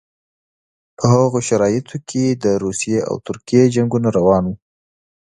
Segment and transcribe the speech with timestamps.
[0.97, 4.55] په هغو شرایطو کې د روسیې او ترکیې جنګونه روان وو.